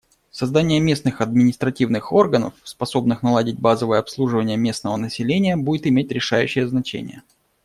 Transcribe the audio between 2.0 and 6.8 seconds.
органов, способных наладить базовое обслуживание местного населения, будет иметь решающее